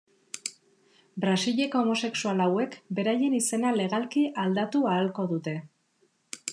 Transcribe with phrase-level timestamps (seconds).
[1.25, 5.59] Brasileko homosexual hauek beraien izena legalki aldatu ahalko dute.